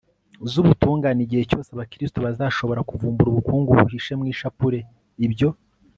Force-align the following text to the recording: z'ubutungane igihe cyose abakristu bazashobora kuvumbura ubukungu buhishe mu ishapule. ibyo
z'ubutungane 0.51 1.19
igihe 1.25 1.43
cyose 1.49 1.69
abakristu 1.71 2.17
bazashobora 2.25 2.85
kuvumbura 2.89 3.27
ubukungu 3.29 3.69
buhishe 3.79 4.13
mu 4.19 4.25
ishapule. 4.33 4.79
ibyo 5.25 5.49